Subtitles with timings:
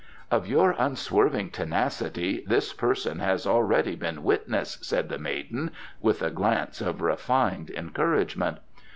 [0.31, 5.69] "Of your unswerving tenacity this person has already been witness," said the maiden,
[6.01, 8.57] with a glance of refined encouragement.